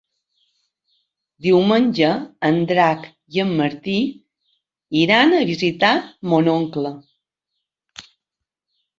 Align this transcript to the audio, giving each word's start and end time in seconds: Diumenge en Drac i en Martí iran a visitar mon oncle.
Diumenge 1.47 2.07
en 2.47 2.55
Drac 2.71 3.03
i 3.37 3.43
en 3.43 3.51
Martí 3.59 3.97
iran 5.01 5.35
a 5.35 5.43
visitar 5.51 5.91
mon 6.33 6.49
oncle. 6.55 6.93